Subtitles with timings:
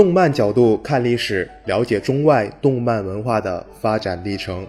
[0.00, 4.66] 动漫角度看历史，了解中外动漫文化的发展历程。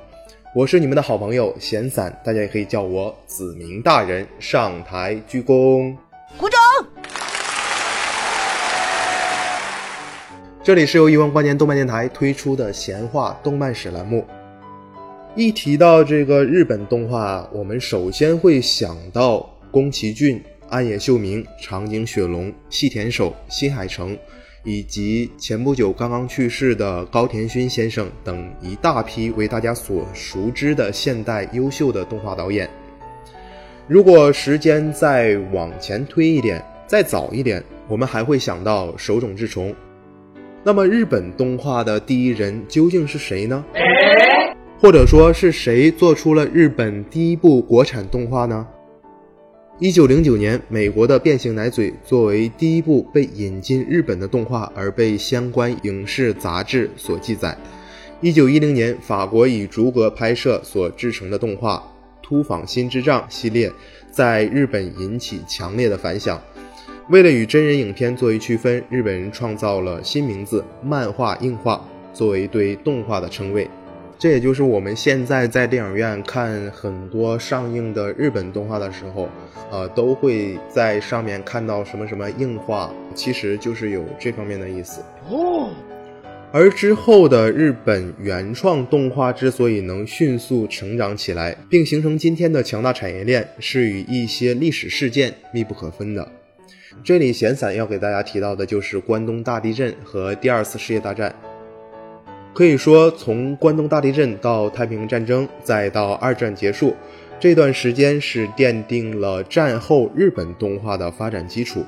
[0.53, 4.27] 我是你们的好朋友闲散，大家也可以叫我子明大人。
[4.41, 5.95] 上台鞠躬，
[6.37, 6.59] 鼓掌。
[10.61, 14.27] 这里是由一万光年动漫电台推出的闲话动漫史栏目。
[15.33, 24.17] 一提到这个日本动画，我们首先会想到宫崎骏、暗野秀明、长井雪龙、细田守、新海诚。
[24.63, 32.69] 以及前不久刚刚去世的高田勋先生等一大批为大家所熟知的现代优秀的动画导演。
[33.87, 39.73] 如果时间再往前推一点，再早一点，我们还会想到手冢治虫。
[40.63, 43.65] 那么，日本动画的第一人究竟是谁呢？
[44.79, 48.67] 或者说是谁做出了日本第一部国产动画呢？
[49.83, 57.57] 一九零九年，美国的《变形奶嘴》作为第一部被引进日本的动画而被相关影视杂志所记载。
[58.21, 61.77] 一九一零年，法国以逐格拍摄所制成的动画
[62.21, 63.73] 《突访新之障》系列
[64.11, 66.39] 在日本引起强烈的反响。
[67.09, 71.83] 为了与真人影片作为区分，日本人创造了新名字“漫画硬化”
[72.13, 73.67] 作为对动画的称谓。
[74.21, 79.27] 这也就是我们现在在电影院看很多上映的日本动画的时候，
[79.71, 85.71] 呃，都会在上面看到什么什么硬化，其实就是有这方面的意思哦。
[86.51, 96.31] 而之后的日本原创动画之所以能迅速成长起来，并形成今天的强大产业链，是与一些历史事件密不可分的。
[97.03, 101.33] 这里闲散要给大家提到的就是关东大地震和第二次世界大战。
[102.53, 106.93] 可以说，从关东大地震到太平洋战争，再到二战结束，
[107.39, 111.83] 这段时间是奠定了战后日本动画的发展基础。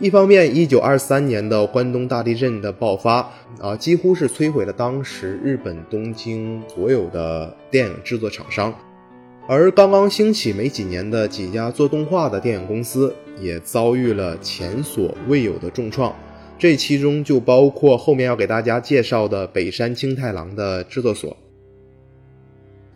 [0.00, 8.74] 一方面，一九二三年的关东大地震的爆发，啊，几乎是摧毁了当时日本东京所有的电影制作厂商，
[9.46, 16.12] 而刚刚兴起没几年的几家做动画的电影公司，也遭遇了前所未有的重创。
[16.64, 21.36] 这其中就包括后面要给大家介绍的北山清太郎的制作所。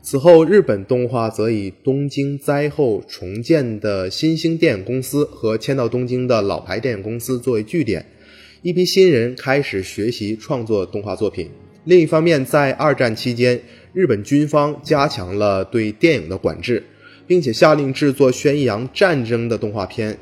[0.00, 8.06] 此后，日本动画则以东京灾后重建的新兴电影公司和迁到东京的老牌电影公司作为据点，
[8.62, 11.50] 一批新人开始学习创作动画作品。
[11.84, 13.60] 另一方面，在二战期间，
[13.92, 16.82] 日本军方加强了对电影的管制，
[17.26, 20.16] 并且下令制作宣扬战争的动画片。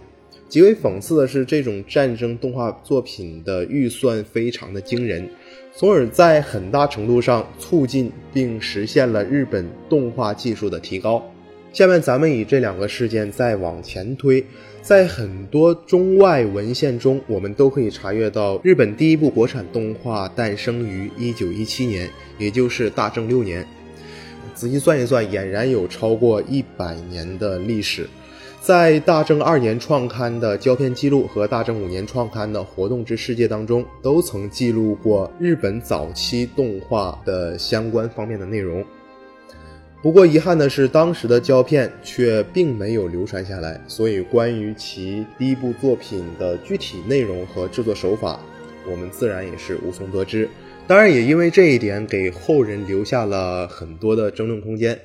[0.49, 5.29] 极为讽刺的是，这种战争动画作品的预算非常的惊人，
[5.75, 11.23] 从而在很大程度上促进并实现了日本动画技术的提高。
[11.73, 14.43] 下面咱们以这两个事件再往前推，
[14.81, 22.09] 在很多中外文献中，我们都可以查阅到日本第一部国产动画诞生于一九一七年，
[22.39, 23.67] 也就是大正六年。
[24.55, 28.09] 仔细算一算，俨然有超过一百年的历史。
[28.67, 38.85] 在大正二年创刊的胶片记录和大正五年创刊的活动之世界当中，都曾记录过日本早期动画的相关方面的内容。
[40.03, 48.41] 不过遗憾的是，当时的胶片却并没有流传下来，所以关于其第一部作品的具体内容和制作手法，
[48.91, 50.49] 我们自然也是无从得知。
[50.89, 54.99] 当然，也因为这一点，给后人留下了很多的争论空间。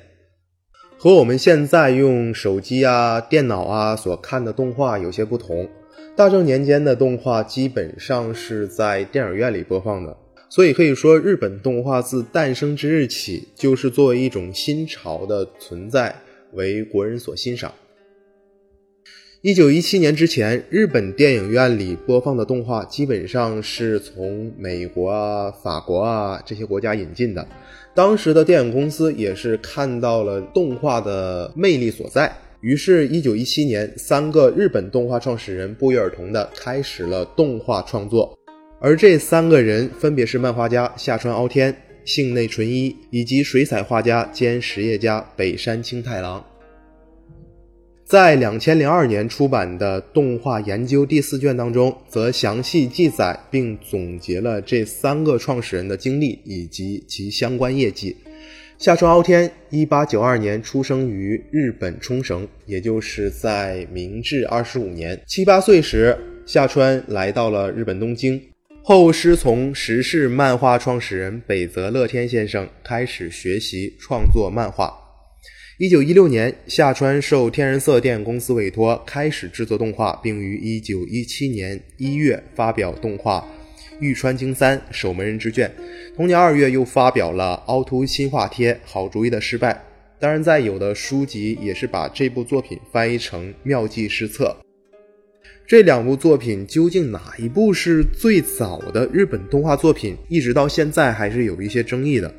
[1.02, 5.68] 和我们现在用手机啊、电脑啊所看的动画有些不同。
[6.14, 10.16] 大正年间的动画基本上是在电影院里播放的，
[10.48, 16.14] 所以可以说，日本动画自诞生之日起，就是作为一种新潮的存在，
[16.52, 17.72] 为国人所欣赏。
[19.42, 27.44] 一九一七年之前，日本电影院里播放的动画基本上是从美国啊、法国啊这些国家引进的。
[27.92, 38.38] 当时的电影公司也是看到了动画的魅力所在，于是，一九一七年，三个日本动画创始人不约而同的开始了动画创作。
[38.80, 46.44] 而这三个人分别是漫画家下川凹天、幸内纯一以及水彩画家兼实业家北山清太郎。
[48.12, 58.14] 在两千零二年出版的《动画研究》第四卷当中，则详细记载并总结了这三个创始人的经历以及其相关业绩。
[58.76, 65.18] 下川傲天，一八九二年出生于日本冲绳，也就是在明治二十五年。
[65.26, 66.14] 七八岁时，
[66.44, 68.38] 下川来到了日本东京，
[68.82, 75.01] 后师从时事漫画创始人北泽乐天先生开始学习创作漫画。
[75.82, 83.44] 一九一六年，下川受天然色电影公司委托，开始制作动画，并于一九一七年一月发表动画
[83.98, 85.68] 《玉川京三守门人之卷》。
[86.16, 89.72] 同年二月，又发表了《凹凸新画贴好主意的失败》。
[90.20, 94.56] 当然，在有的书籍也是把这部作品翻译成《妙计失策》。
[95.66, 100.16] 这两部作品究竟哪一部是最早的日本动画作品？
[100.28, 102.32] 一直到现在还是有一些争议的。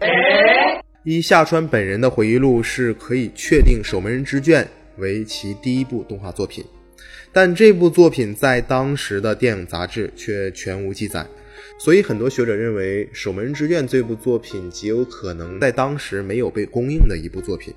[1.05, 4.63] 依下川本人的回忆录，是可以确定《守门人之卷》
[5.01, 6.63] 为其第一部动画作品，
[7.33, 11.27] 但这部作品在当时的电影杂志却全无记载，
[11.77, 17.73] 所以很多学者认为《守门人之卷》这部作品极有可能在当时没有被公映的一部作品。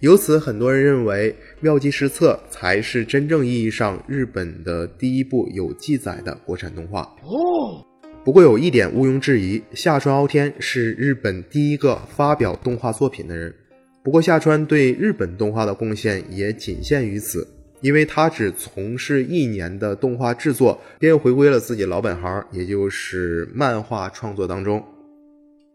[0.00, 7.00] 由此，很多人认为《妙计失策》才是真正意义上日本的第一部有记载的国产动画。
[7.22, 7.82] 哦。
[8.24, 13.54] 不过有一点毋庸置疑，下川傲天是日本第一个发表动画作品的人。
[14.02, 17.46] 不过下川对日本动画的贡献也仅限于此，
[17.80, 24.84] 因为他只从事一年的动画制作，便回归了自己老本行，也就是漫画创作当中。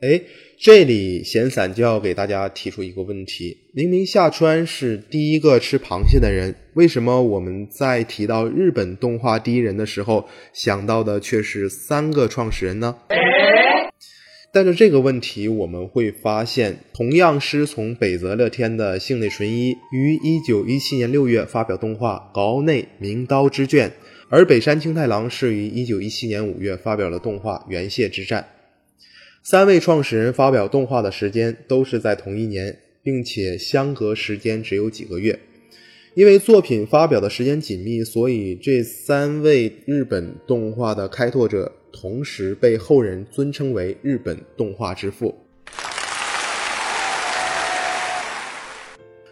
[0.04, 0.22] 哎，
[0.60, 12.98] 这里闲散就要给大家提出一个问题：明明下川是第一个吃螃蟹的人，为什么我们在提到日本动画第一人的时候，想到的却是三个创始人呢？
[14.52, 23.90] 带着这个问题，我们会发现，同样师从北泽乐天的幸内纯一于一九一七年六月发表动画《高内名刀之卷》，
[24.28, 28.42] 而北山清太郎是于一九一七年五月发表了动画《原蟹之战》。
[29.46, 35.38] 三位创始人发表动画的时间都是在同一年，并且相隔时间只有几个月。
[36.14, 45.36] 因为作品发表的时间紧密，所以这三位日本动画的开拓者同时被后人尊称为日本动画之父。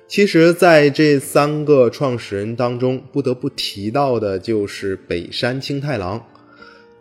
[0.09, 6.27] 其实，在这三个创始人当中，不得不提到的就是北山清太郎。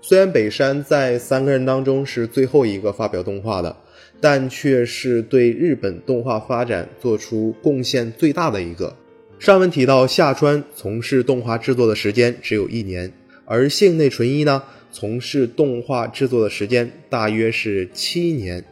[0.03, 3.77] 虽然北山在三个人当中是最后一个发表动画的，
[4.21, 8.97] 但却是对日本动画发展做出贡献最大的一个。
[9.39, 13.13] 上文提到下川从事动画制作的时间只有一年，
[13.45, 18.65] 而幸内纯一呢，从事动画制作的时间大约是七年。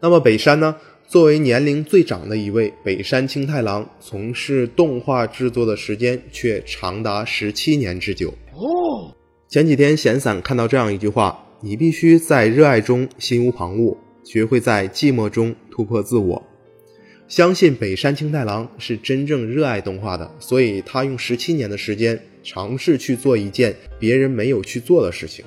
[0.00, 8.30] 那么北山呢，作为年龄最长的一位，北山清太郎从事动画制作的时间却长达十七年之久。
[8.52, 9.15] 哦。
[9.48, 16.42] 前几天闲散看到这样一句话：你必须在热爱中心无旁骛，学会在寂寞中突破自我。
[17.28, 25.44] 相信北山清太郎是真正热爱动画的，所以他用十七年的时间尝试去做一件别人没有去做的事情。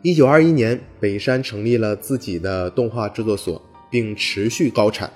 [0.00, 3.60] 一九二一年，北山成立了自己的动画制作所，
[3.90, 5.12] 并持续高产。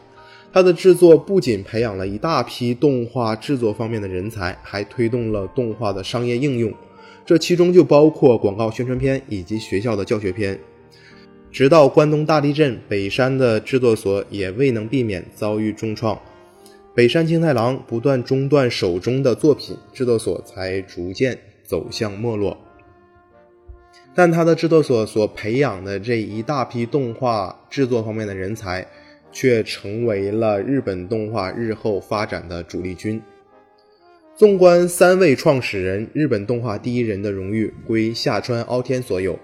[0.53, 6.73] 他的制作不仅培养了一大批动画制作方面的人才，还推动了动画的商业应用。
[7.27, 10.57] 这其中就包括广告宣传片以及学校的教学片。
[11.51, 16.17] 直到关东大地震，北山的制作所也未能避免遭遇重创。
[16.95, 22.57] 北山清太郎不断中断手中的作品，制作所才逐渐走向没落。
[24.15, 28.87] 但他的制作所所培养的这一大批动画制作方面的人才，
[29.33, 33.21] 却成为了日本动画日后发展的主力军。
[34.37, 39.39] 纵观三位创始人，日本动画第一人的荣誉归下川凹天所有。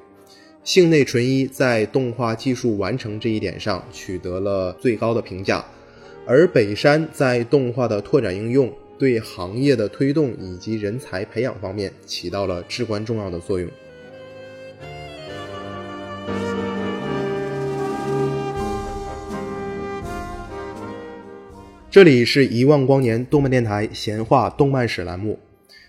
[0.64, 5.64] 幸内纯一在动画技术完成这一点上取得了最高的评价，
[6.26, 13.66] 而北山在动画的拓展应用、对行业的推动以及人才培养方面起到了至关重要的作用。
[21.92, 25.38] 这里是一万光年动漫电台闲话动漫史栏目，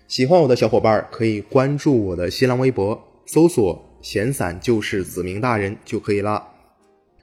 [0.06, 6.46] 喜欢我的小伙伴可以关注我的新浪微博，搜索“闲散就是子明大人”就可以啦。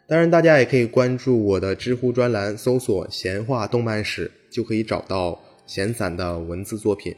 [0.08, 7.16] 当然，大家也可以关注我的知乎专栏，搜索“闲话动漫史”就可以找到闲散的文字作品，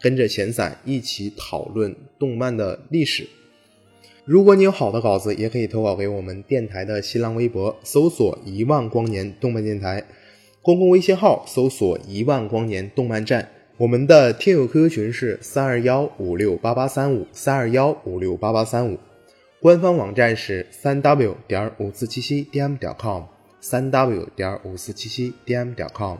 [0.00, 3.28] 跟着闲散一起讨论动漫的历史。
[4.24, 10.02] 如果你有好的稿子，也可以投稿给我们电台的新浪微博，搜索“一万光年动漫电台”，
[10.62, 13.48] 公共微信号搜索“一万光年动漫站”。
[13.78, 18.98] 我们的听友 QQ 群是三二幺五六八八三五三二幺五六八八三五，
[19.60, 23.22] 官方网站是三 w 点五四七七 dm 点 com
[23.60, 26.18] 三 w 点五四七七 dm 点 com。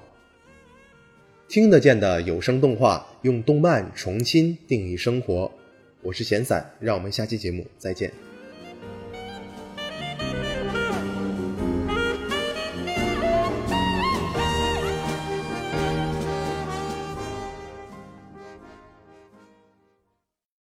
[1.48, 5.50] 听得见的有声动画，用动漫重新定义生活。
[6.02, 8.27] 我是闲散，让我们下期节目再见。